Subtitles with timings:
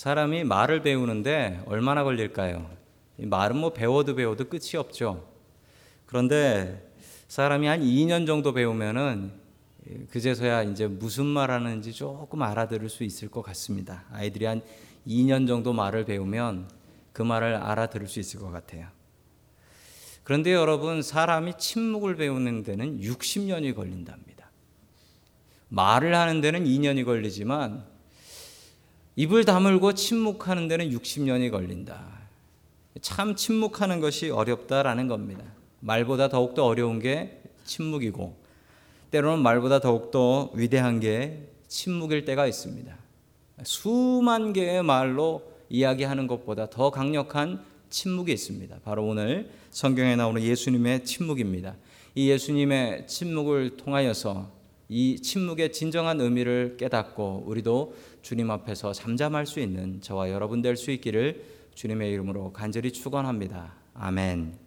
[0.00, 2.70] 사람이 말을 배우는데 얼마나 걸릴까요?
[3.18, 5.28] 말은 뭐 배워도 배워도 끝이 없죠.
[6.06, 6.90] 그런데
[7.28, 9.30] 사람이 한 2년 정도 배우면은
[10.08, 14.06] 그제서야 이제 무슨 말 하는지 조금 알아들을 수 있을 것 같습니다.
[14.10, 14.62] 아이들이 한
[15.06, 16.70] 2년 정도 말을 배우면
[17.12, 18.86] 그 말을 알아들을 수 있을 것 같아요.
[20.24, 24.50] 그런데 여러분, 사람이 침묵을 배우는 데는 60년이 걸린답니다.
[25.68, 27.99] 말을 하는 데는 2년이 걸리지만
[29.16, 32.20] 입을 다물고 침묵하는 데는 60년이 걸린다.
[33.00, 35.44] 참 침묵하는 것이 어렵다라는 겁니다.
[35.80, 38.36] 말보다 더욱더 어려운 게 침묵이고
[39.10, 42.94] 때로는 말보다 더욱더 위대한 게 침묵일 때가 있습니다.
[43.64, 48.78] 수만 개의 말로 이야기하는 것보다 더 강력한 침묵이 있습니다.
[48.84, 51.76] 바로 오늘 성경에 나오는 예수님의 침묵입니다.
[52.14, 54.59] 이 예수님의 침묵을 통하여서
[54.92, 60.90] 이 침묵의 진정한 의미를 깨닫고 우리도 주님 앞에서 잠잠할 수 있는 저와 여러분 될 수
[60.90, 61.44] 있기를
[61.76, 63.72] 주님의 이름으로 간절히 축원합니다.
[63.94, 64.58] 아멘.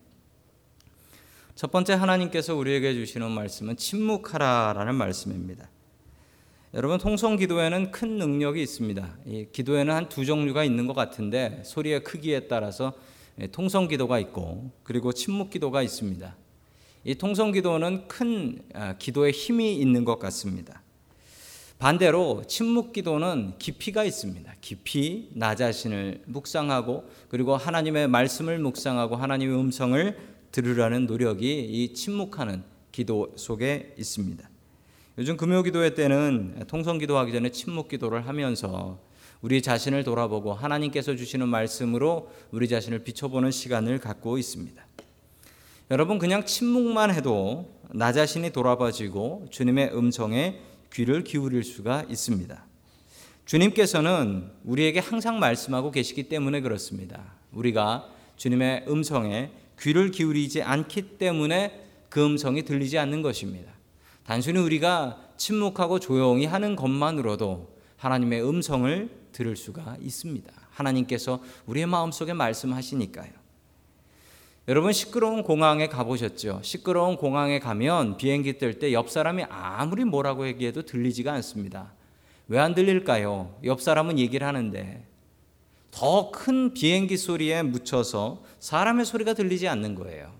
[1.55, 5.69] 첫 번째 하나님께서 우리에게 주시는 말씀은 침묵하라라는 말씀입니다.
[6.73, 9.17] 여러분 통성 기도에는 큰 능력이 있습니다.
[9.25, 12.93] 이 기도에는 한 두 종류가 있는 것 같은데 소리의 크기에 따라서
[13.51, 16.33] 통성 기도가 있고 그리고 침묵 기도가 있습니다.
[17.05, 20.81] 이 통성 기도는 큰 아, 기도의 힘이 있는 것 같습니다.
[21.77, 24.53] 반대로 침묵 기도는 깊이가 있습니다.
[24.61, 30.17] 깊이 나 자신을 묵상하고 그리고 하나님의 말씀을 묵상하고 하나님의 음성을
[30.53, 34.49] 들으라는 노력이 이 침묵하는 기도 속에 있습니다.
[35.17, 38.99] 요즘 금요 기도회 때는 통성 기도하기 전에 침묵 기도를 하면서
[39.41, 44.81] 우리 자신을 돌아보고 하나님께서 주시는 말씀으로 우리 자신을 비춰보는 시간을 갖고 있습니다.
[45.91, 50.59] 여러분 그냥 침묵만 해도 나 자신이 돌아봐지고 주님의 음성에
[50.93, 52.65] 귀를 기울일 수가 있습니다.
[53.45, 57.21] 주님께서는 우리에게 항상 말씀하고 계시기 때문에 그렇습니다.
[57.51, 63.73] 우리가 주님의 음성에 귀를 기울이지 않기 때문에 그 음성이 들리지 않는 것입니다.
[64.25, 70.51] 단순히 우리가 침묵하고 조용히 하는 것만으로도 하나님의 음성을 들을 수가 있습니다.
[70.69, 73.42] 하나님께서 우리의 마음속에 말씀하시니까요.
[74.69, 76.61] 여러분 시끄러운 공항에 가보셨죠?
[76.63, 81.91] 시끄러운 공항에 가면 비행기 뜰 때 옆 사람이 아무리 뭐라고 얘기해도 들리지가 않습니다.
[82.47, 83.55] 왜 안 들릴까요?
[83.65, 85.05] 옆 사람은 얘기를 하는데
[85.91, 90.31] 더 큰 비행기 소리에 묻혀서 사람의 소리가 들리지 않는 거예요.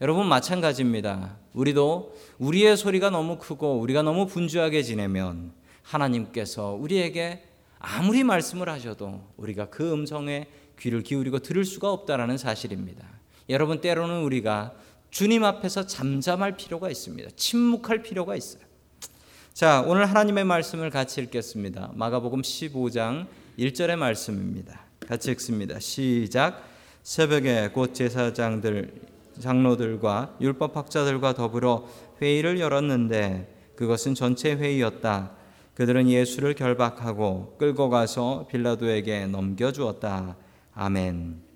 [0.00, 1.36] 여러분 마찬가지입니다.
[1.52, 5.52] 우리도 우리의 소리가 너무 크고 우리가 너무 분주하게 지내면
[5.82, 7.44] 하나님께서 우리에게
[7.78, 10.46] 아무리 말씀을 하셔도 우리가 그 음성에
[10.80, 13.06] 귀를 기울이고 들을 수가 없다라는 사실입니다.
[13.48, 14.72] 여러분 때로는 우리가
[15.10, 17.30] 주님 앞에서 잠잠할 필요가 있습니다.
[17.36, 18.62] 침묵할 필요가 있어요.
[19.52, 21.90] 자, 오늘 하나님의 말씀을 같이 읽겠습니다.
[21.94, 23.26] 마가복음 15장
[23.58, 24.80] 1절의 말씀입니다.
[25.06, 25.78] 같이 읽습니다.
[25.78, 26.64] 시작.
[27.02, 28.94] 새벽에 곧 제사장들
[29.40, 31.86] 장로들과 율법 학자들과 더불어
[32.22, 35.32] 회의를 열었는데 그것은 전체 회의였다.
[35.74, 40.36] 그들은 예수를 결박하고 끌고 가서 빌라도에게 넘겨 주었다.
[40.74, 41.51] 아멘.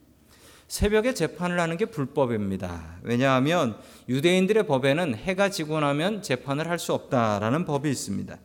[0.68, 2.98] 새벽에 재판을 하는 게 불법입니다.
[3.02, 3.78] 왜냐하면
[4.08, 8.36] 유대인들의 법에는 해가 지고 나면 재판을 할 수 없다라는 법이 있습니다.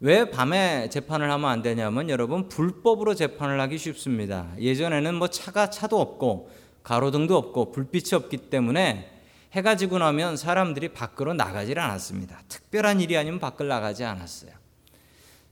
[0.00, 4.48] 왜 밤에 재판을 하면 안 되냐면 여러분 불법으로 재판을 하기 쉽습니다.
[4.58, 6.50] 예전에는 뭐 차가 차도 없고
[6.82, 9.10] 가로등도 없고 불빛이 없기 때문에
[9.52, 12.42] 해가 지고 나면 사람들이 밖으로 나가질 않았습니다.
[12.48, 14.50] 특별한 일이 아니면 밖을 나가지 않았어요.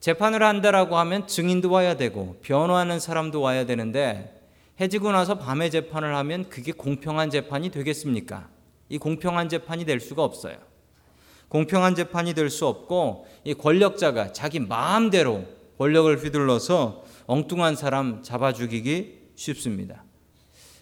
[0.00, 4.41] 재판을 한다라고 하면 증인도 와야 되고 변호하는 사람도 와야 되는데
[4.80, 8.48] 해지고 나서 밤에 재판을 하면 그게 공평한 재판이 되겠습니까?
[8.88, 10.56] 이 공평한 재판이 될 수가 없어요.
[11.48, 15.44] 공평한 재판이 될 수 없고 이 권력자가 자기 마음대로
[15.76, 20.04] 권력을 휘둘러서 엉뚱한 사람 잡아 죽이기 쉽습니다.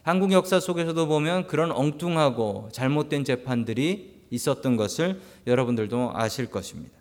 [0.03, 7.00] 한국 역사 속에서도 보면 그런 엉뚱하고 잘못된 재판들이 있었던 것을 여러분들도 아실 것입니다.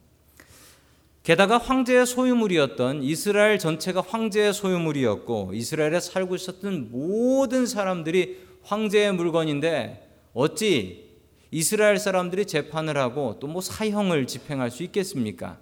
[1.30, 11.08] 게다가 황제의 소유물이었던 이스라엘 전체가 황제의 소유물이었고 이스라엘에 살고 있었던 모든 사람들이 황제의 물건인데 어찌
[11.52, 15.60] 이스라엘 사람들이 재판을 하고 또 뭐 사형을 집행할 수 있겠습니까?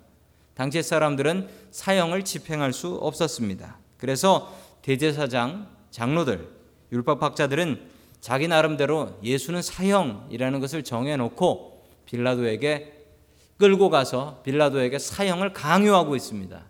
[0.53, 3.77] 당시 사람들은 사형을 집행할 수 없었습니다.
[3.97, 6.47] 그래서 대제사장, 장로들,
[6.93, 7.81] 율법학자들은
[8.21, 12.96] 자기 나름대로 예수는 사형이라는 것을 정해놓고 빌라도에게
[13.57, 16.61] 끌고 가서 빌라도에게 사형을 강요하고 있습니다.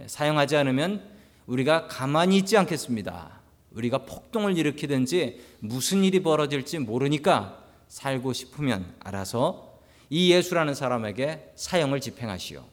[0.00, 1.02] 예, 사형하지 않으면
[1.46, 3.40] 우리가 가만히 있지 않겠습니다.
[3.70, 7.58] 우리가 폭동을 일으키든지 무슨 일이 벌어질지 모르니까
[7.88, 9.78] 살고 싶으면 알아서
[10.10, 12.64] 이 예수라는 사람에게 사형을 집행하시오.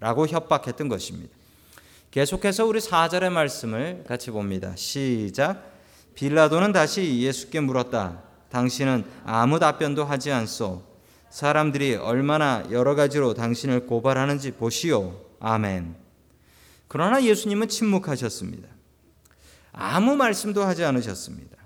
[0.00, 1.34] 라고 협박했던 것입니다.
[2.10, 4.74] 계속해서 우리 4절의 말씀을 같이 봅니다.
[4.76, 5.70] 시작.
[6.14, 8.22] 빌라도는 다시 예수께 물었다.
[8.50, 10.89] 당신은 아무 답변도 하지 않소.
[11.30, 15.14] 사람들이 얼마나 여러 가지로 당신을 고발하는지 보시오.
[15.38, 15.94] 아멘.
[16.88, 18.68] 그러나 예수님은 침묵하셨습니다.
[19.72, 21.56] 아무 말씀도 하지 않으셨습니다.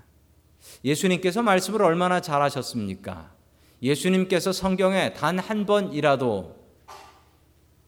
[0.83, 3.31] 예수님께서 말씀을 얼마나 잘하셨습니까?
[3.81, 6.55] 예수님께서 성경에 단 한 번이라도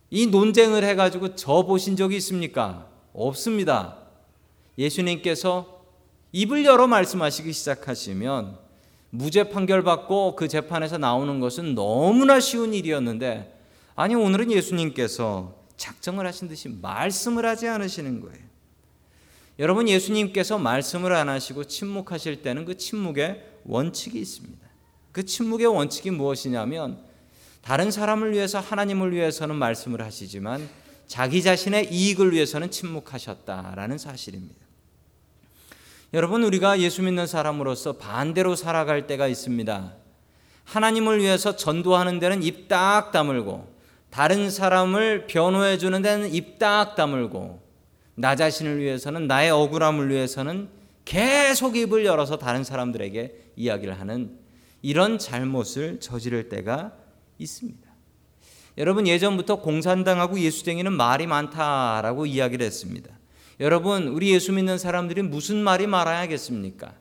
[0.10, 2.88] 이 논쟁을 해가지고 저 보신 적이 있습니까?
[3.14, 3.98] 없습니다.
[4.78, 5.84] 예수님께서
[6.32, 8.67] 입을 열어 말씀하시기 시작하시면
[9.10, 13.54] 무죄 판결 받고 그 재판에서 나오는 것은 너무나 쉬운 일이었는데
[13.96, 18.48] 아니 오늘은 예수님께서 작정을 하신 듯이 말씀을 하지 않으시는 거예요.
[19.60, 24.68] 여러분 예수님께서 말씀을 안 하시고 침묵하실 때는 그 침묵의 원칙이 있습니다.
[25.12, 27.00] 그 침묵의 원칙이 무엇이냐면
[27.62, 30.70] 다른 사람을 위해서 하나님을 위해서는 말씀을 하시지만
[31.08, 34.67] 자기 자신의 이익을 위해서는 침묵하셨다라는 사실입니다.
[36.14, 39.94] 여러분 우리가 예수 믿는 사람으로서 반대로 살아갈 때가 있습니다.
[40.64, 43.76] 하나님을 위해서 전도하는 데는 입 딱 다물고
[44.10, 47.62] 다른 사람을 변호해 주는 데는 입 딱 다물고
[48.16, 50.70] 나 자신을 위해서는 나의 억울함을 위해서는
[51.06, 54.38] 계속 입을 열어서 다른 사람들에게 이야기를 하는
[54.82, 56.94] 이런 잘못을 저지를 때가
[57.38, 57.88] 있습니다.
[58.78, 63.17] 여러분 예전부터 공산당하고 예수쟁이는 말이 많다라고 이야기를 했습니다.
[63.60, 66.94] 여러분, 우리 예수 믿는 사람들이 무슨 말이 많아야겠습니까?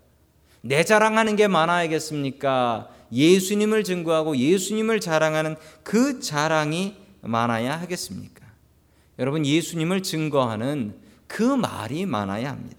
[0.62, 2.88] 내 자랑하는 게 많아야겠습니까?
[3.12, 8.46] 예수님을 증거하고 예수님을 자랑하는 그 자랑이 많아야 하겠습니까?
[9.18, 10.94] 여러분, 예수님을 증거하는
[11.26, 12.78] 그 말이 많아야 합니다.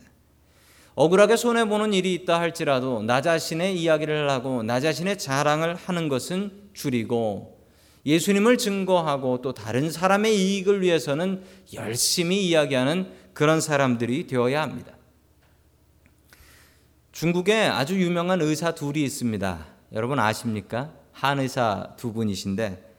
[0.95, 7.55] 억울하게 손해보는 일이 있다 할지라도 나 자신의 이야기를 하고 나 자신의 자랑을 하는 것은 줄이고
[8.03, 11.43] 예수님을 증거하고 또 다른 사람의 이익을 위해서는
[11.73, 14.93] 열심히 이야기하는 그런 사람들이 되어야 합니다.
[17.11, 19.63] 중국에 아주 유명한 의사 둘이 있습니다.
[19.93, 20.91] 여러분 아십니까?
[21.11, 22.95] 한 의사 두 분이신데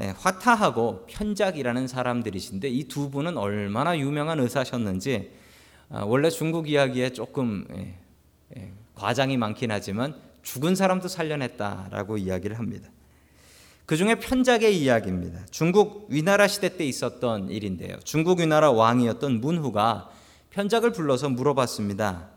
[0.00, 5.32] 예, 화타하고 편작이라는 사람들이신데 이 두 분은 얼마나 유명한 의사셨는지
[5.90, 7.98] 아, 원래 중국 이야기에 조금 예,
[8.56, 12.90] 예, 과장이 많긴 하지만 죽은 사람도 살려냈다라고 이야기를 합니다.
[13.86, 15.44] 그 중에 편작의 이야기입니다.
[15.50, 17.98] 중국 위나라 시대 때 있었던 일인데요.
[18.04, 20.10] 중국 위나라 왕이었던 문후가
[20.50, 22.30] 편작을 불러서 물어봤습니다.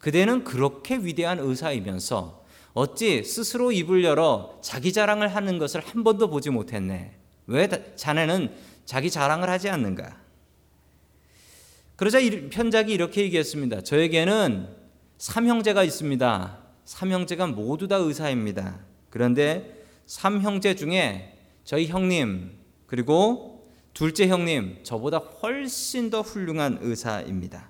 [0.00, 6.50] 그대는 그렇게 위대한 의사이면서 어찌 스스로 입을 열어 자기 자랑을 하는 것을 한 번도 보지
[6.50, 7.14] 못했네.
[7.46, 8.52] 왜 자네는
[8.84, 10.16] 자기 자랑을 하지 않는가?
[11.96, 12.18] 그러자
[12.50, 13.82] 편작이 이렇게 얘기했습니다.
[13.82, 14.68] 저에게는
[15.18, 16.58] 삼형제가 있습니다.
[16.84, 18.80] 삼형제가 모두 다 의사입니다.
[19.10, 19.77] 그런데
[20.08, 27.68] 삼형제 중에 저희 형님 그리고 둘째 형님 저보다 훨씬 더 훌륭한 의사입니다.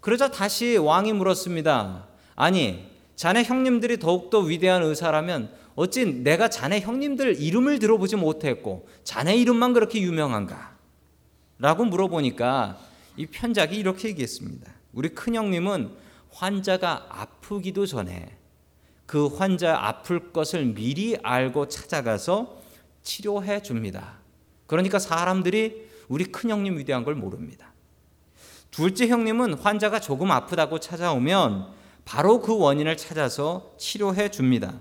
[0.00, 2.08] 그러자 다시 왕이 물었습니다.
[2.36, 9.72] 아니 자네 형님들이 더욱더 위대한 의사라면 어찌 내가 자네 형님들 이름을 들어보지 못했고 자네 이름만
[9.72, 10.76] 그렇게 유명한가?
[11.58, 12.78] 라고 물어보니까
[13.16, 14.70] 이 편작이 이렇게 얘기했습니다.
[14.92, 15.90] 우리 큰형님은
[16.30, 18.43] 환자가 아프기도 전에
[19.06, 22.58] 그 환자 아플 것을 미리 알고 찾아가서
[23.02, 24.18] 치료해 줍니다.
[24.66, 27.72] 그러니까 사람들이 우리 큰 형님 위대한 걸 모릅니다.
[28.70, 31.68] 둘째 형님은 환자가 조금 아프다고 찾아오면
[32.04, 34.74] 바로 그 원인을 찾아서 치료해 줍니다.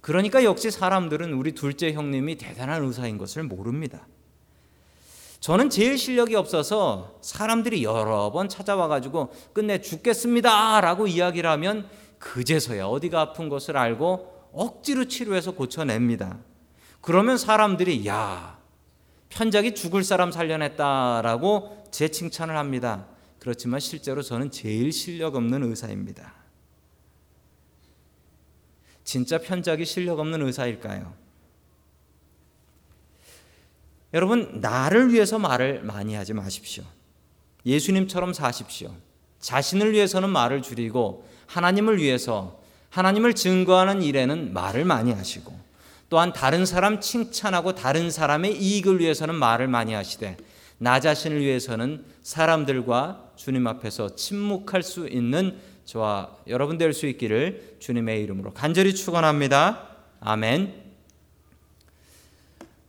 [0.00, 4.06] 그러니까 역시 사람들은 우리 둘째 형님이 대단한 의사인 것을 모릅니다.
[5.40, 11.86] 저는 제일 실력이 없어서 사람들이 여러 번 찾아와 가지고 끝내 죽겠습니다라고 이야기를 하면
[12.24, 16.38] 그제서야 어디가 아픈 것을 알고 억지로 치료해서 고쳐냅니다.
[17.02, 18.58] 그러면 사람들이 야
[19.28, 23.06] 편작이 죽을 사람 살려냈다라고 제 칭찬을 합니다.
[23.38, 26.32] 그렇지만 실제로 저는 제일 실력 없는 의사입니다.
[29.04, 31.12] 진짜 편작이 실력 없는 의사일까요?
[34.14, 36.84] 여러분, 나를 위해서 말을 많이 하지 마십시오.
[37.66, 38.94] 예수님처럼 사십시오.
[39.40, 42.60] 자신을 위해서는 말을 줄이고 하나님을 위해서
[42.90, 45.52] 하나님을 증거하는 일에는 말을 많이 하시고
[46.08, 50.36] 또한 다른 사람 칭찬하고 다른 사람의 이익을 위해서는 말을 많이 하시되
[50.78, 58.22] 나 자신을 위해서는 사람들과 주님 앞에서 침묵할 수 있는 저와 여러분 될 수 있기를 주님의
[58.22, 59.88] 이름으로 간절히 축원합니다.
[60.20, 60.82] 아멘.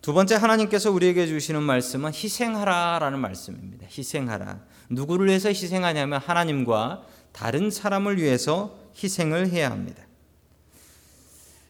[0.02, 3.88] 두 번째 하나님께서 우리에게 주시는 말씀은 희생하라라는 말씀입니다.
[3.88, 4.60] 희생하라.
[4.90, 7.04] 누구를 위해서 희생하냐면 하나님과
[7.36, 10.02] 다른 사람을 위해서 희생을 해야 합니다.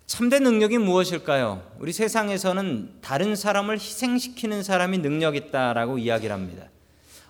[0.06, 1.64] 참된 능력이 무엇일까요?
[1.80, 6.68] 우리 세상에서는 다른 사람을 희생시키는 사람이 능력 있다라고 이야기를 합니다.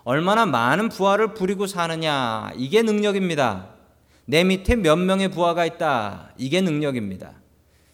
[0.04, 2.51] 얼마나 많은 부하를 부리고 사느냐.
[2.58, 3.70] 이게 능력입니다.
[4.25, 6.34] 내 밑에 몇 명의 부하가 있다.
[6.36, 7.32] 이게 능력입니다.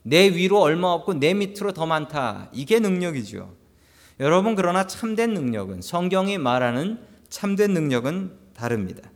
[0.01, 2.49] 내 위로 얼마 없고 내 밑으로 더 많다.
[2.51, 3.53] 이게 능력이죠.
[4.19, 9.07] 여러분, 그러나 참된 능력은, 성경이 말하는 참된 능력은 다릅니다.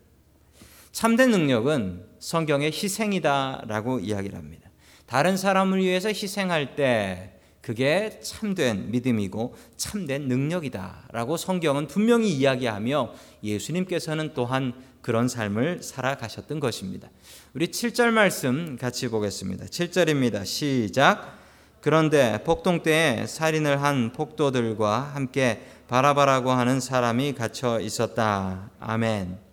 [0.96, 4.70] 참된 능력은 성경의 희생이다라고 이야기를 합니다.
[5.06, 13.12] 다른 사람을 위해서 희생할 때 그게 참된 믿음이고 참된 능력이다라고 성경은 분명히 이야기하며
[13.44, 17.10] 예수님께서는 또한 그런 삶을 살아가셨던 것입니다.
[17.54, 19.66] 우리 7절 말씀 같이 보겠습니다.
[19.66, 20.46] 7절입니다.
[20.46, 21.38] 시작.
[21.82, 28.72] 그런데 폭동 때에 살인을 한 폭도들과 함께 바라바라고 하는 사람이 갇혀 있었다.
[28.80, 29.45] 아멘.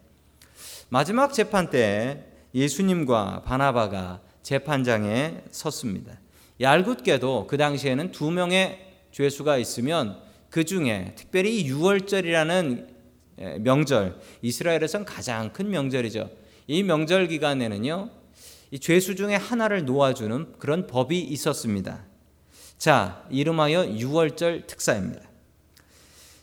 [0.92, 2.22] 마지막 재판 때
[2.54, 6.20] 예수님과 바나바가 재판장에 섰습니다.
[6.61, 8.78] 얄궂게도 그 당시에는 두 명의
[9.11, 10.20] 죄수가 있으면
[10.50, 12.88] 그 중에 특별히 6월절이라는
[13.61, 16.28] 명절, 이스라엘에선 가장 큰 명절이죠.
[16.66, 18.11] 이 명절 기간에는요,
[18.72, 22.04] 이 죄수 중에 하나를 놓아주는 그런 법이 있었습니다.
[22.76, 25.22] 자, 이름하여 6월절 특사입니다.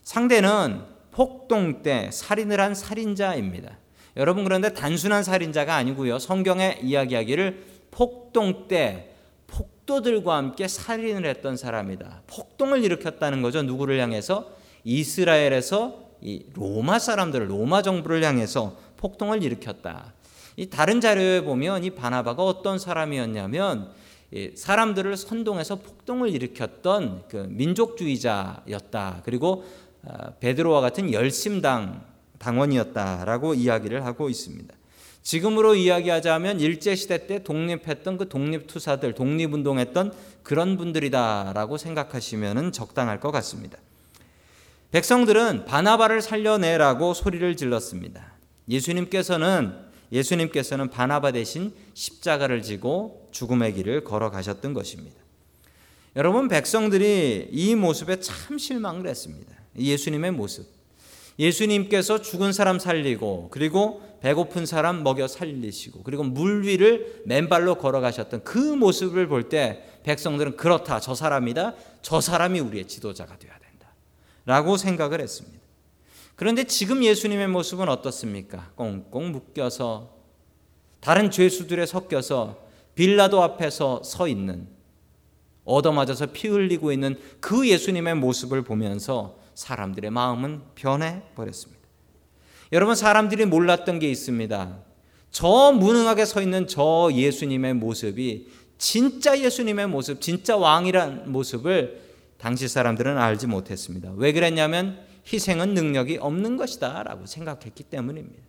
[0.02, 3.78] 상대는 폭동 때 살인을 한 살인자입니다.
[4.20, 6.20] 여러분 그런데 단순한 살인자가 아니고요.
[6.20, 9.16] 성경에 이야기하기를 폭동 때
[9.48, 12.24] 폭도들과 함께 살인을 했던 사람이다.
[12.28, 13.64] 폭동을 일으켰다는 거죠.
[13.64, 14.52] 누구를 향해서
[14.84, 20.14] 이스라엘에서 이 로마 사람들을 로마 정부를 향해서 폭동을 일으켰다.
[20.58, 23.90] 이 다른 자료에 보면 이 바나바가 어떤 사람이었냐면
[24.54, 29.22] 사람들을 선동해서 폭동을 일으켰던 그 민족주의자였다.
[29.24, 29.64] 그리고
[30.06, 32.04] 아, 베드로와 같은 열심당
[32.40, 34.74] 당원이었다라고 이야기를 하고 있습니다.
[35.22, 43.78] 지금으로 이야기하자면 일제 시대 때 독립했던 그 독립투사들, 독립운동했던 그런 분들이다라고 생각하시면 적당할 것 같습니다.
[44.92, 48.34] 백성들은 바나바를 살려내라고 소리를 질렀습니다.
[48.68, 55.18] 예수님께서는 예수님께서는 바나바 대신 십자가를 지고 죽음의 길을 걸어가셨던 것입니다.
[56.16, 59.54] 여러분 백성들이 이 모습에 참 실망을 했습니다.
[59.78, 60.79] 예수님의 모습.
[61.40, 68.58] 예수님께서 죽은 사람 살리고 그리고 배고픈 사람 먹여 살리시고 그리고 물 위를 맨발로 걸어가셨던 그
[68.58, 73.94] 모습을 볼 때 백성들은 그렇다 저 사람이다 저 사람이 우리의 지도자가 되어야 된다
[74.46, 75.60] 라고 생각을 했습니다.
[76.36, 78.72] 그런데 지금 예수님의 모습은 어떻습니까?
[78.76, 80.14] 꽁꽁 묶여서
[81.00, 82.60] 다른 죄수들에 섞여서
[82.96, 84.68] 빌라도 앞에서 서 있는
[85.64, 91.82] 얻어맞아서 피 흘리고 있는 그 예수님의 모습을 보면서 사람들의 마음은 변해 버렸습니다.
[92.72, 94.80] 여러분 사람들이 몰랐던 게 있습니다.
[95.32, 98.48] 저 무능하게 서 있는 저 예수님의 모습이
[98.78, 102.02] 진짜 예수님의 모습, 진짜 왕이란 모습을
[102.38, 104.14] 당시 사람들은 알지 못했습니다.
[104.16, 104.98] 왜 그랬냐면
[105.32, 108.42] 희생은 능력이 없는 것이다 라고 생각했기 때문입니다.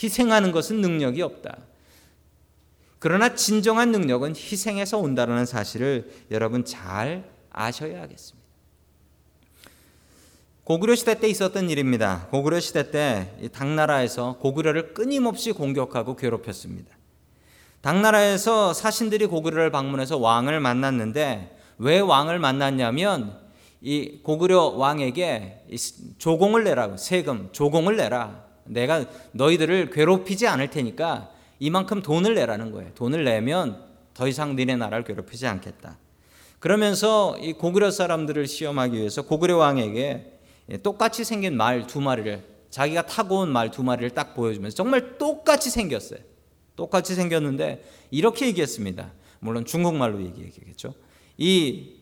[0.00, 1.58] 희생하는 것은 능력이 없다.
[3.00, 8.45] 그러나 진정한 능력은 희생에서 온다는 사실을 여러분 잘 아셔야 하겠습니다.
[10.66, 12.26] 고구려 시대 때 있었던 일입니다.
[12.32, 16.90] 고구려 시대 때 당나라에서 고구려를 끊임없이 공격하고 괴롭혔습니다.
[17.82, 23.38] 당나라에서 사신들이 고구려를 방문해서 왕을 만났는데 왜 왕을 만났냐면
[23.80, 25.66] 이 고구려 왕에게
[26.18, 28.44] 조공을 내라고 세금 조공을 내라.
[28.64, 31.30] 내가 너희들을 괴롭히지 않을 테니까
[31.60, 32.90] 이만큼 돈을 내라는 거예요.
[32.96, 35.96] 돈을 내면 더 이상 니네 나라를 괴롭히지 않겠다.
[36.58, 40.35] 그러면서 이 고구려 사람들을 시험하기 위해서 고구려 왕에게 예,
[40.82, 45.70] 똑같이 생긴 말 두 마리를 자기가 타고 온 말 두 마리를 딱 보여주면서 정말 똑같이
[45.70, 46.20] 생겼어요.
[46.74, 49.12] 똑같이 생겼는데 이렇게 얘기했습니다.
[49.40, 50.94] 물론 중국말로 얘기했겠죠.
[51.38, 51.92] 이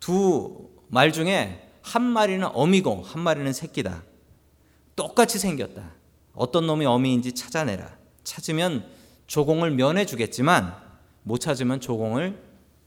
[0.00, 4.02] 두 말 중에 한 마리는 어미고 한 마리는 새끼다.
[4.94, 5.94] 똑같이 생겼다.
[6.34, 7.96] 어떤 놈이 어미인지 찾아내라.
[8.22, 8.86] 찾으면
[9.26, 10.74] 조공을 면해 주겠지만
[11.22, 12.40] 못 찾으면 조공을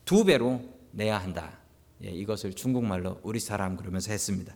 [0.06, 1.58] 두 배로 내야 한다.
[2.04, 4.56] 예, 이것을 중국말로 우리 사람 그러면서 했습니다.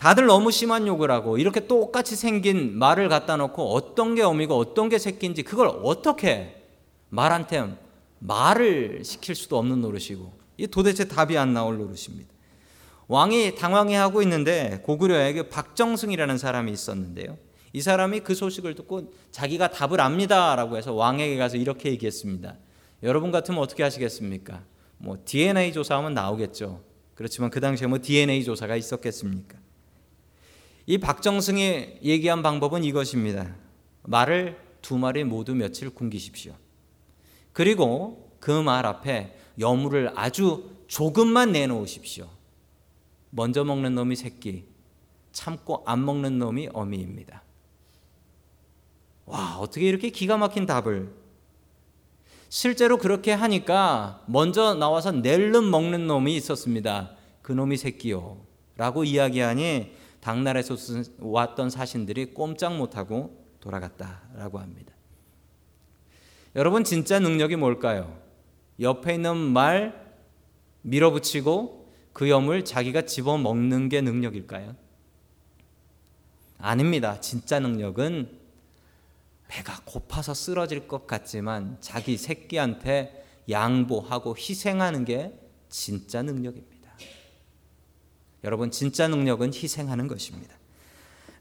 [0.00, 4.88] 다들 너무 심한 욕을 하고 이렇게 똑같이 생긴 말을 갖다 놓고 어떤 게 어미고 어떤
[4.88, 6.64] 게 새끼인지 그걸 어떻게
[7.10, 7.76] 말한테
[8.18, 12.32] 말을 시킬 수도 없는 노릇이고 이 도대체 답이 안 나올 노릇입니다.
[13.08, 17.36] 왕이 당황해하고 있는데 고구려에 박정승이라는 사람이 있었는데요.
[17.74, 22.56] 이 사람이 그 소식을 듣고 자기가 답을 압니다라고 해서 왕에게 가서 이렇게 얘기했습니다.
[23.02, 24.62] 여러분 같으면 어떻게 하시겠습니까?
[24.96, 26.80] 뭐 DNA 조사하면 나오겠죠.
[27.14, 29.58] 그렇지만 그 당시에 뭐 DNA 조사가 있었겠습니까?
[30.90, 33.54] 이 박정승이 얘기한 방법은 이것입니다.
[34.02, 36.52] 말을 두 마리 모두 며칠 굶기십시오.
[37.52, 42.28] 그리고 그 말 앞에 여물을 아주 조금만 내놓으십시오.
[43.30, 44.64] 먼저 먹는 놈이 새끼,
[45.30, 47.44] 참고 안 먹는 놈이 어미입니다.
[49.26, 51.14] 와, 어떻게 이렇게 기가 막힌 답을.
[52.48, 57.12] 실제로 그렇게 하니까 먼저 나와서 낼름 먹는 놈이 있었습니다.
[57.42, 58.38] 그 놈이 새끼요.
[58.76, 60.76] 라고 이야기하니 당나라에서
[61.18, 64.92] 왔던 사신들이 꼼짝 못하고 돌아갔다라고 합니다.
[66.56, 68.18] 여러분 진짜 능력이 뭘까요?
[68.80, 70.14] 옆에 있는 말
[70.82, 74.74] 밀어붙이고 그 염을 자기가 집어 먹는 게 능력일까요?
[76.58, 77.20] 아닙니다.
[77.20, 78.38] 진짜 능력은
[79.48, 86.69] 배가 고파서 쓰러질 것 같지만 자기 새끼한테 양보하고 희생하는 게 진짜 능력입니다.
[88.44, 90.54] 여러분 진짜 능력은 희생하는 것입니다.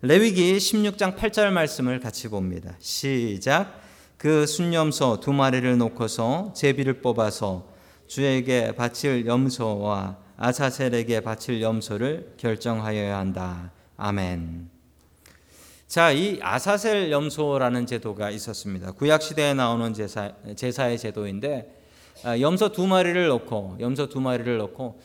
[0.02, 2.76] 레위기 16장 8절 말씀을 같이 봅니다.
[2.80, 3.82] 시작.
[4.18, 7.68] 그 순염소 두 마리를 놓고서 제비를 뽑아서
[8.08, 13.72] 주에게 바칠 염소와 아사셀에게 바칠 염소를 결정하여야 한다.
[13.98, 14.70] 아멘.
[15.88, 18.92] 자, 이 아사셀 염소라는 제도가 있었습니다.
[18.92, 21.76] 구약 시대에 나오는 제사 제사의 제도인데
[22.24, 25.00] 아, 염소 두 마리를 넣고 염소 두 마리를 넣고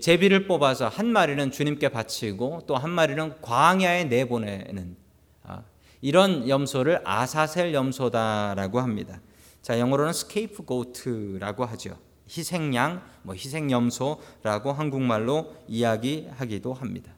[0.00, 4.96] 제비를 뽑아서 한 마리는 주님께 바치고 또 한 마리는 광야에 내보내는
[5.42, 5.62] 아,
[6.02, 9.20] 이런 염소를 아사셀 염소다라고 합니다.
[9.62, 11.96] 자, 영어로는 scapegoat라고 하죠.
[12.28, 17.12] 희생양, 뭐 희생염소라고 한국말로 이야기하기도 합니다.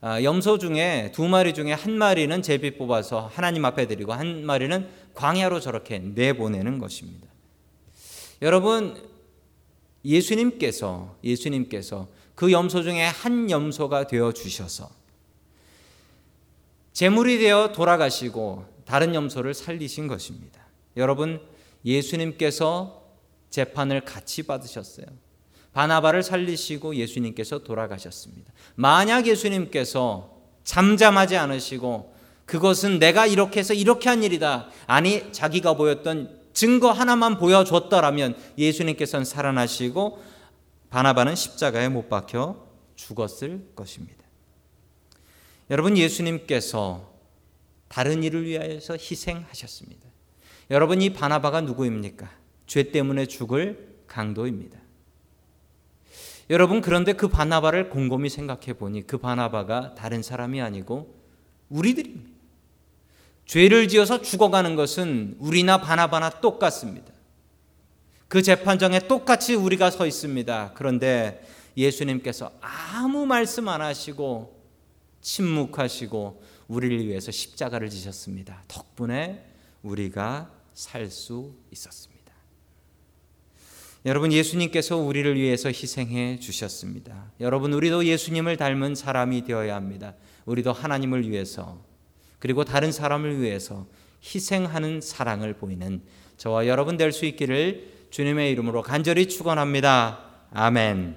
[0.00, 4.88] 아, 염소 중에 두 마리 중에 한 마리는 제비 뽑아서 하나님 앞에 드리고 한 마리는
[5.14, 7.28] 광야로 저렇게 내보내는 것입니다.
[8.42, 9.09] 여러분
[10.04, 14.90] 예수님께서 예수님께서 그 염소 중에 한 염소가 되어 주셔서
[16.92, 20.60] 제물이 되어 돌아가시고 다른 염소를 살리신 것입니다.
[20.96, 21.40] 여러분
[21.84, 23.02] 예수님께서
[23.50, 25.06] 재판을 같이 받으셨어요.
[25.72, 28.52] 바나바를 살리시고 예수님께서 돌아가셨습니다.
[28.74, 32.14] 만약 예수님께서 잠잠하지 않으시고
[32.46, 34.68] 그것은 내가 이렇게 해서 이렇게 한 일이다.
[34.86, 40.22] 아니, 자기가 보였던 증거 하나만 보여줬더라면 예수님께서는 살아나시고
[40.90, 44.24] 바나바는 십자가에 못 박혀 죽었을 것입니다.
[45.70, 47.12] 여러분, 예수님께서
[47.88, 50.08] 다른 일을 위하여서 희생하셨습니다.
[50.70, 52.30] 여러분, 이 바나바가 누구입니까?
[52.66, 54.78] 죄 때문에 죽을 강도입니다.
[56.50, 61.14] 여러분 그런데 그 바나바를 곰곰이 생각해 보니 그 바나바가 다른 사람이 아니고
[61.68, 62.29] 우리들입니다.
[63.50, 67.12] 죄를 지어서 죽어가는 것은 우리나 바나바나 똑같습니다.
[68.28, 70.74] 그 재판정에 똑같이 우리가 서 있습니다.
[70.76, 71.44] 그런데
[71.76, 74.56] 예수님께서 아무 말씀 안 하시고
[75.20, 78.62] 침묵하시고 우리를 위해서 십자가를 지셨습니다.
[78.68, 79.44] 덕분에
[79.82, 82.32] 우리가 살 수 있었습니다.
[84.06, 87.32] 여러분 예수님께서 우리를 위해서 희생해 주셨습니다.
[87.40, 90.14] 여러분 우리도 예수님을 닮은 사람이 되어야 합니다.
[90.44, 91.89] 우리도 하나님을 위해서
[92.40, 93.86] 그리고 다른 사람을 위해서
[94.24, 96.02] 희생하는 사랑을 보이는
[96.36, 100.18] 저와 여러분 될 수 있기를 주님의 이름으로 간절히 축원합니다.
[100.52, 101.16] 아멘.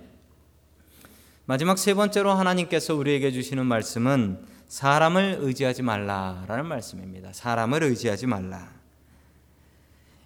[1.46, 7.34] 마지막 세 번째로 하나님께서 우리에게 주시는 말씀은 사람을 의지하지 말라라는 말씀입니다.
[7.34, 8.72] 사람을 의지하지 말라.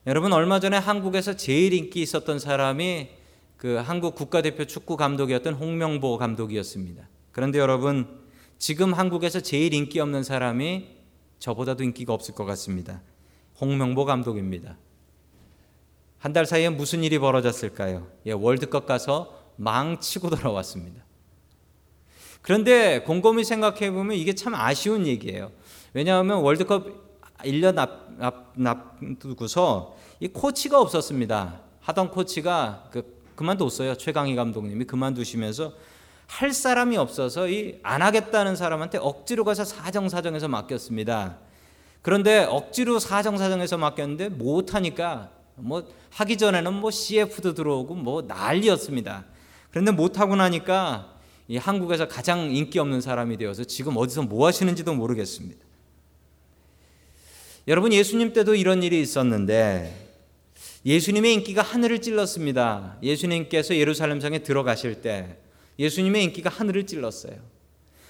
[0.06, 3.10] 여러분 얼마 전에 한국에서 제일 인기 있었던 사람이
[3.58, 7.08] 그 한국 국가대표 축구 감독이었던 홍명보 감독이었습니다.
[7.32, 8.08] 그런데 여러분
[8.58, 10.88] 지금 한국에서 제일 인기 없는 사람이
[11.40, 13.02] 저보다도 인기가 없을 것 같습니다.
[13.60, 14.78] 홍명보 감독입니다.
[16.20, 18.08] 한 달 사이에 무슨 일이 벌어졌을까요?
[18.26, 21.04] 예, 월드컵 가서 망치고 돌아왔습니다.
[22.42, 25.52] 그런데 곰곰이 생각해 보면 이게 참 아쉬운 얘기예요.
[25.94, 26.88] 왜냐하면 월드컵
[27.40, 31.62] 1년 앞, 앞, 앞두고서 이 코치가 없었습니다.
[31.82, 33.96] 하던 코치가 그, 그만뒀어요.
[33.96, 35.74] 최강희 감독님이 그만두시면서
[36.28, 41.38] 할 사람이 없어서 이 안 하겠다는 사람한테 억지로 가서 사정사정해서 맡겼습니다.
[42.02, 49.26] 그런데 억지로 사정사정해서 맡겼는데 못 하니까 뭐 하기 전에는 뭐 CF도 들어오고 뭐 난리였습니다.
[49.72, 51.16] 그런데 못 하고 나니까
[51.48, 55.66] 이 한국에서 가장 인기 없는 사람이 되어서 지금 어디서 뭐 하시는지도 모르겠습니다.
[57.68, 60.08] 여러분 예수님 때도 이런 일이 있었는데
[60.86, 62.98] 예수님의 인기가 하늘을 찔렀습니다.
[63.04, 65.38] 예수님께서 예루살렘 성에 들어가실 때
[65.80, 67.36] 예수님의 인기가 하늘을 찔렀어요.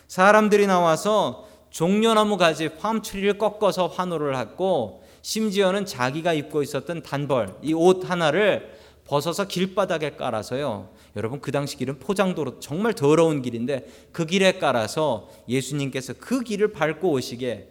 [0.07, 8.09] 사람들이 나와서 종려나무 가지 팜트리를 꺾어서 환호를 하고 심지어는 자기가 입고 있었던 단벌 이 옷
[8.09, 8.71] 하나를
[9.05, 10.89] 벗어서 길바닥에 깔아서요.
[11.15, 17.11] 여러분 그 당시 길은 포장도로 정말 더러운 길인데 그 길에 깔아서 예수님께서 그 길을 밟고
[17.11, 17.69] 오시게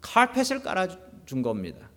[0.00, 1.90] 칼펫을 깔아준 겁니다.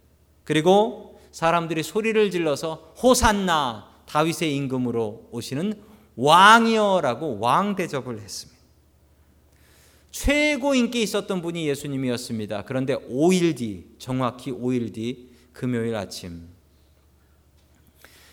[0.44, 5.82] 그리고 사람들이 소리를 질러서 호산나 다윗의 임금으로 오시는
[6.18, 8.58] 왕이여라고 왕 대접을 했습니다.
[10.12, 12.64] 최고 인기 있었던 분이 예수님이었습니다.
[12.66, 16.50] 그런데 5일 뒤, 정확히 5일 뒤 금요일 아침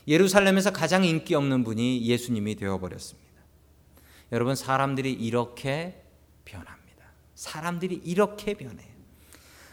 [0.07, 3.25] 예루살렘에서 가장 인기 없는 분이 예수님이 되어 버렸습니다.
[4.33, 6.03] 여러분 사람들이 이렇게
[6.45, 7.05] 변합니다.
[7.35, 8.95] 사람들이 이렇게 변해요.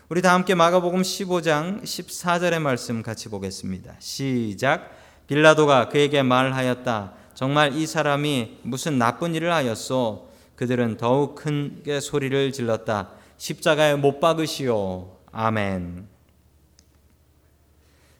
[0.09, 3.95] 우리 다 함께 마가복음 15장 14절의 말씀 같이 보겠습니다.
[3.99, 4.91] 시작.
[5.27, 7.20] 빌라도가 그에게 말하였다.
[7.33, 10.29] 정말 이 사람이 무슨 나쁜 일을 하였소?
[10.55, 13.11] 그들은 더욱 큰게 소리를 질렀다.
[13.37, 15.17] 십자가에 못 박으시오.
[15.31, 16.07] 아멘.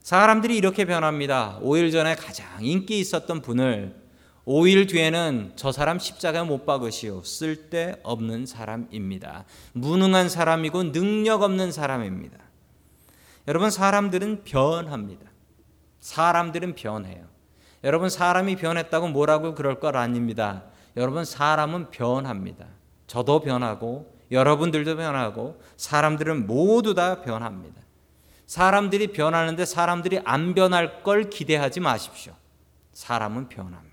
[0.02, 1.60] 사람들이 이렇게 변합니다.
[1.62, 4.02] 5일 전에 가장 인기 있었던 분을
[4.46, 7.22] 5일 뒤에는 저 사람 십자가에 못 박으시오.
[7.24, 9.46] 쓸데없는 사람입니다.
[9.74, 12.38] 무능한 사람이고 능력 없는 사람입니다.
[13.48, 15.30] 여러분, 사람들은 변합니다.
[16.00, 17.31] 사람들은 변해요.
[17.84, 20.64] 여러분, 사람이 변했다고 뭐라고 그럴 것 아닙니다.
[20.98, 22.66] 여러분, 사람은 변합니다.
[23.08, 27.82] 저도 변하고, 여러분들도 변하고, 사람들은 모두 다 변합니다.
[28.52, 32.34] 사람들이 변하는데 사람들이 안 변할 걸 기대하지 마십시오.
[32.92, 33.92] 사람은 변합니다.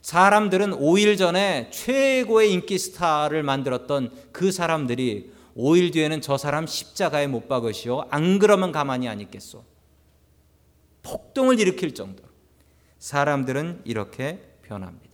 [0.00, 7.48] 사람들은 5일 전에 최고의 인기 스타를 만들었던 그 사람들이 5일 뒤에는 저 사람 십자가에 못
[7.48, 8.06] 박으시오.
[8.08, 9.62] 안 그러면 가만히 안 있겠소.
[11.02, 12.27] 폭동을 일으킬 정도로
[12.98, 15.08] 사람들은 이렇게 변합니다.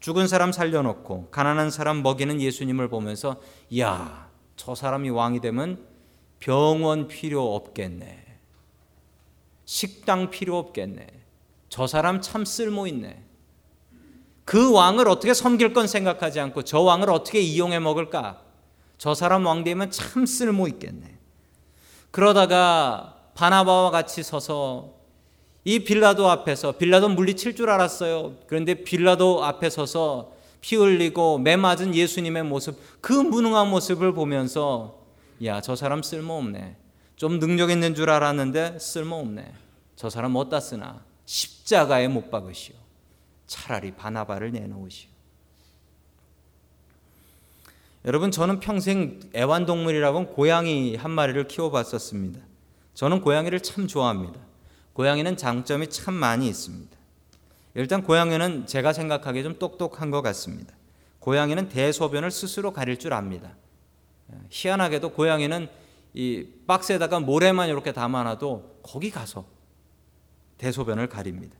[0.00, 3.40] 죽은 사람 살려놓고 가난한 사람 먹이는 예수님을 보면서
[3.78, 5.86] 야, 저 사람이 왕이 되면
[6.40, 8.26] 병원 필요 없겠네.
[9.64, 11.06] 식당 필요 없겠네.
[11.68, 13.22] 저 사람 참 쓸모 있네.
[14.44, 18.42] 그 왕을 어떻게 섬길 건 생각하지 않고 저 왕을 어떻게 이용해 먹을까?
[18.98, 21.18] 저 사람 왕 되면 참 쓸모 있겠네.
[22.10, 25.01] 그러다가 바나바와 같이 서서
[25.64, 28.36] 이 빌라도 앞에서 빌라도 물리칠 줄 알았어요.
[28.46, 35.00] 그런데 빌라도 앞에 서서 피 흘리고 매 맞은 예수님의 모습, 그 무능한 모습을 보면서
[35.44, 36.76] 야, 저 사람 쓸모없네.
[37.16, 39.52] 좀 능력 있는 줄 알았는데 쓸모없네.
[39.96, 41.04] 저 사람 어디다 쓰나?
[41.26, 42.74] 십자가에 못 박으시오.
[43.46, 45.10] 차라리 바나바를 내놓으시오.
[48.04, 52.40] 여러분 저는 평생 애완동물이라고 고양이 한 마리를 키워봤었습니다.
[52.94, 54.40] 저는 고양이를 참 좋아합니다.
[54.94, 56.96] 고양이는 장점이 참 많이 있습니다.
[57.74, 60.74] 일단 고양이는 제가 생각하기에 좀 똑똑한 것 같습니다.
[61.20, 63.56] 고양이는 대소변을 스스로 가릴 줄 압니다.
[64.50, 65.68] 희한하게도 고양이는
[66.14, 69.46] 이 박스에다가 모래만 이렇게 담아놔도 거기 가서
[70.58, 71.56] 대소변을 가립니다.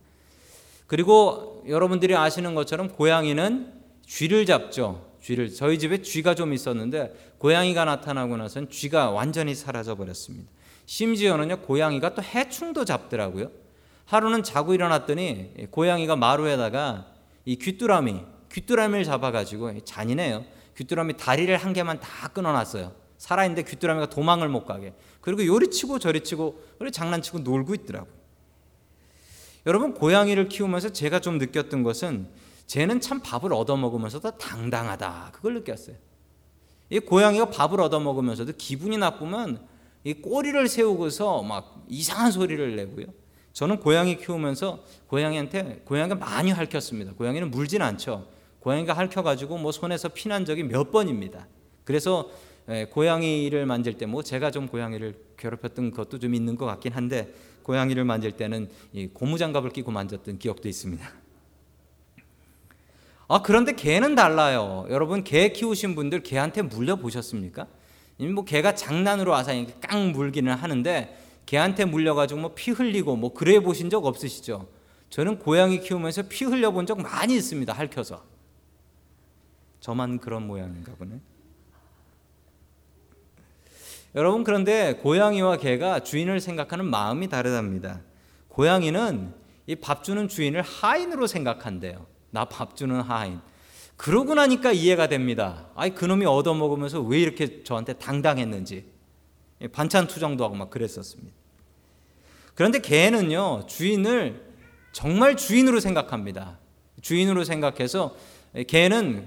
[0.87, 3.73] 그리고 여러분들이 아시는 것처럼 고양이는
[4.07, 5.11] 쥐를 잡죠.
[5.23, 10.51] 쥐를 저희 집에 쥐가 좀 있었는데 고양이가 나타나고 나선 쥐가 완전히 사라져 버렸습니다.
[10.93, 13.51] 심지어는요 고양이가 또 해충도 잡더라고요.
[14.05, 17.07] 하루는 자고 일어났더니 고양이가 마루에다가
[17.47, 18.21] 이 귀뚜라미
[18.53, 20.45] 귀뚜라미를 잡아가지고 잔인해요.
[20.77, 22.93] 귀뚜라미 다리를 한 개만 다 끊어놨어요.
[23.17, 24.93] 살아있는데 귀뚜라미가 도망을 못 가게.
[25.23, 28.13] 그리고 요리치고 저리치고 그리고 장난치고 놀고 있더라고요.
[29.65, 32.29] 여러분 고양이를 키우면서 제가 좀 느꼈던 것은
[32.67, 35.31] 쟤는 참 밥을 얻어먹으면서도 당당하다.
[35.33, 35.97] 그걸 느꼈어요.
[36.91, 39.72] 이 고양이가 밥을 얻어먹으면서도 기분이 나쁘면
[40.05, 43.07] 이 꼬리를 세우고서 막 이상한 소리를 내고요.
[43.53, 47.13] 저는 고양이 키우면서 고양이한테 고양이가 많이 핥혔습니다.
[47.13, 48.27] 고양이는 물진 않죠.
[48.61, 51.47] 고양이가 핥혀가지고 뭐 손에서 피난 적이 몇 번입니다.
[51.85, 52.31] 그래서
[52.69, 57.35] 예, 고양이를 만질 때 뭐 제가 좀 고양이를 괴롭혔던 것도 좀 있는 것 같긴 한데
[57.65, 58.69] 고양이를 만질 때는
[59.15, 61.13] 고무장갑을 끼고 만졌던 기억도 있습니다.
[63.29, 64.87] 아 그런데 개는 달라요.
[64.91, 67.67] 여러분 개 키우신 분들 개한테 물려 보셨습니까?
[68.29, 73.91] 뭐 개가 장난으로 와서 깡 물기는 하는데 개한테 물려가지고 뭐 피 흘리고 뭐 그래 보신
[73.91, 74.69] 적 없으시죠?
[75.11, 77.73] 저는 고양이 키우면서 피 흘려 본 적 많이 있습니다.
[77.73, 78.25] 핥혀서.
[79.81, 81.21] 저만 그런 모양인가 보네.
[84.15, 88.01] 여러분 그런데 고양이와 개가 주인을 생각하는 마음이 다르답니다.
[88.49, 89.35] 고양이는
[89.67, 92.07] 이 밥 주는 주인을 하인으로 생각한대요.
[92.31, 93.41] 나 밥 주는 하인.
[94.03, 95.69] 그러고 나니까 이해가 됩니다.
[95.77, 98.87] 아이 그놈이 얻어 먹으면서 왜 이렇게 저한테 당당했는지
[99.71, 101.33] 반찬 투정도 하고 막 그랬었습니다.
[102.57, 104.45] 그런데 개는요 주인을
[104.91, 106.59] 정말 주인으로 생각합니다.
[107.01, 108.17] 주인으로 생각해서
[108.67, 109.25] 개는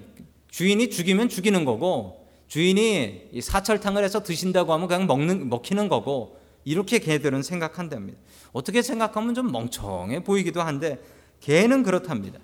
[0.50, 7.44] 주인이 죽이면 죽이는 거고 주인이 사철탕을 해서 드신다고 하면 그냥 먹는 먹히는 거고 이렇게 개들은
[7.44, 8.20] 생각한답니다.
[8.52, 11.00] 어떻게 생각하면 좀 멍청해 보이기도 한데
[11.40, 12.42] 개는 그렇답니다.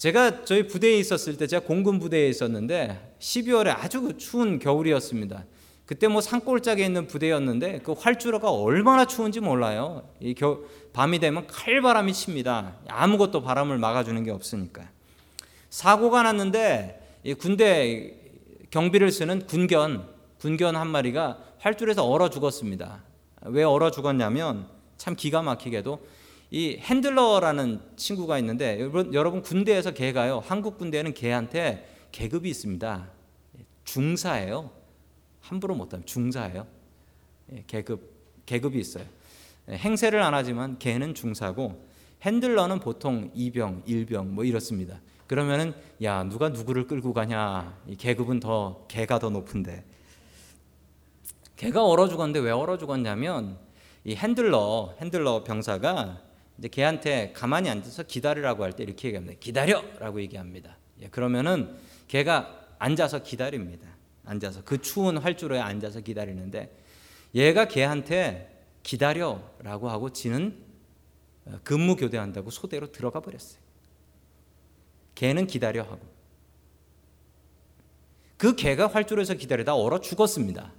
[0.00, 5.44] 제가 저희 부대에 있었을 때 제가 공군 부대에 있었는데 12월에 아주 추운 겨울이었습니다.
[5.84, 10.08] 그때 뭐 산골짜기에 있는 부대였는데 그 활주로가 얼마나 추운지 몰라요.
[10.18, 10.60] 이 겨,
[10.94, 12.76] 밤이 되면 칼바람이 칩니다.
[12.88, 14.88] 아무것도 바람을 막아주는 게 없으니까.
[15.68, 18.16] 사고가 났는데 이 군대
[18.70, 20.08] 경비를 쓰는 군견
[20.38, 23.04] 군견 한 마리가 활줄에서 얼어 죽었습니다.
[23.42, 26.00] 왜 얼어 죽었냐면 참 기가 막히게도
[26.50, 30.40] 이 핸들러라는 친구가 있는데 여러분, 여러분 군대에서 개가요.
[30.44, 33.08] 한국 군대는 개한테 계급이 있습니다.
[33.84, 34.70] 중사예요.
[35.40, 36.66] 함부로 못하면 중사예요.
[37.52, 38.10] 예, 계급
[38.46, 39.04] 계급이 있어요.
[39.68, 41.86] 예, 행세를 안 하지만 개는 중사고
[42.22, 45.00] 핸들러는 보통 이병, 일병 뭐 이렇습니다.
[45.28, 49.84] 그러면은 야 누가 누구를 끌고 가냐 이 계급은 더 개가 더 높은데
[51.54, 53.56] 개가 얼어 죽었는데 왜 얼어 죽었냐면
[54.02, 56.29] 이 핸들러 핸들러 병사가
[56.60, 59.38] 이제 걔한테 가만히 앉아서 기다리라고 할 때 이렇게 얘기합니다.
[59.40, 60.76] 기다려라고 얘기합니다.
[61.00, 61.74] 예, 그러면은
[62.06, 63.88] 걔가 앉아서 기다립니다.
[64.26, 66.70] 앉아서 그 추운 활주로에 앉아서 기다리는데
[67.34, 70.54] 얘가 걔한테 기다려라고 하고 지는
[71.46, 73.58] 어, 근무 교대한다고 소대로 들어가 버렸어요.
[75.14, 76.00] 개는 기다려 하고
[78.36, 80.72] 그 개가 활주로에서 기다리다 얼어 죽었습니다.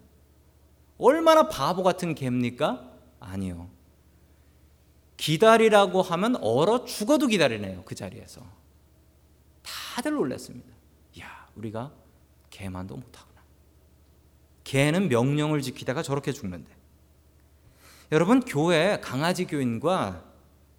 [1.00, 2.88] 얼마나 바보 같은 개입니까?
[3.20, 3.81] 아니요.
[5.22, 7.84] 기다리라고 하면 얼어 죽어도 기다리네요.
[7.86, 8.42] 그 자리에서.
[9.62, 10.68] 다들 놀랐습니다.
[11.20, 11.92] 야, 우리가
[12.50, 13.40] 개만도 못하구나.
[14.64, 16.72] 개는 명령을 지키다가 저렇게 죽는데.
[18.12, 20.26] 여러분, 교회 강아지 교인과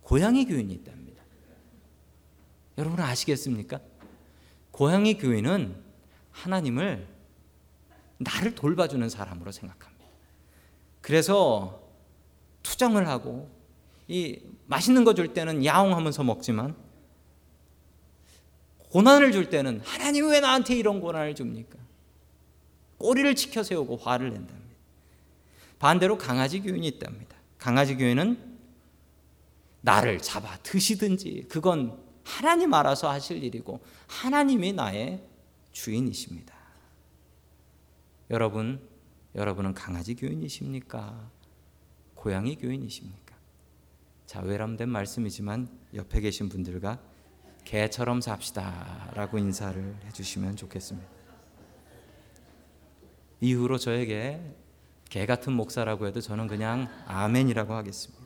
[0.00, 1.22] 고양이 교인이 있답니다.
[2.78, 3.78] 여러분 아시겠습니까?
[4.72, 5.81] 고양이 교인은
[6.33, 7.07] 하나님을
[8.18, 10.05] 나를 돌봐주는 사람으로 생각합니다.
[11.00, 11.81] 그래서
[12.64, 13.62] 투정을 하고
[14.12, 16.77] 이 맛있는 거 줄 때는 야옹하면서 먹지만
[18.90, 21.79] 고난을 줄 때는 하나님 왜 나한테 이런 고난을 줍니까?
[22.98, 24.77] 꼬리를 치켜 세우고 화를 낸답니다.
[25.79, 27.35] 반대로 강아지 교인이 있답니다.
[27.57, 28.59] 강아지 교인은
[29.81, 35.27] 나를 잡아 드시든지 그건 하나님 알아서 하실 일이고 하나님이 나의
[35.72, 36.55] 주인이십니다.
[38.31, 38.87] 여러분,
[39.35, 41.31] 여러분은 강아지 교인이십니까?
[42.14, 43.32] 고양이 교인이십니까?
[44.33, 46.99] 자, 외람된 말씀이지만 옆에 계신 분들과
[47.66, 51.07] 개처럼 삽시다라고 인사를 해주시면 좋겠습니다.
[53.42, 54.40] 이후로 저에게
[55.11, 58.25] 개 같은 목사라고 해도 저는 그냥 아멘이라고 하겠습니다.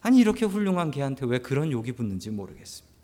[0.00, 2.96] 아니 이렇게 훌륭한 개한테 왜 그런 욕이 붙는지 모르겠습니다.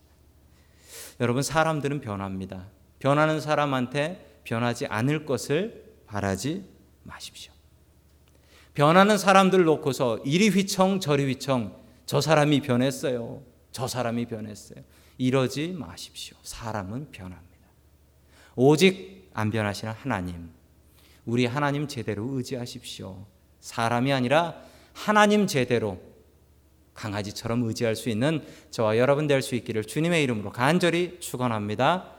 [1.20, 2.66] 여러분 사람들은 변합니다.
[2.98, 6.66] 변하는 사람한테 변하지 않을 것을 바라지
[7.02, 7.53] 마십시오.
[8.74, 13.42] 변하는 사람들 놓고서 이리 휘청 저리 휘청 저 사람이 변했어요.
[13.72, 14.82] 저 사람이 변했어요.
[15.16, 16.36] 이러지 마십시오.
[16.42, 17.44] 사람은 변합니다.
[18.56, 20.50] 오직 안 변하시는 하나님.
[21.24, 23.24] 우리 하나님 제대로 의지하십시오.
[23.60, 24.60] 사람이 아니라
[24.92, 26.00] 하나님 제대로
[26.94, 32.13] 강아지처럼 의지할 수 있는 저와 여러분 될 수 있기를 주님의 이름으로 간절히 축원합니다.